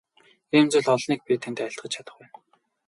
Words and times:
Ийм 0.57 0.65
зүйл 0.71 0.87
олныг 0.95 1.19
би 1.25 1.33
танд 1.41 1.57
айлтгаж 1.63 1.91
чадах 1.95 2.15
байна. 2.19 2.33